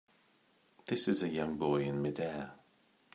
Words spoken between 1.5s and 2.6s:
boy in midair.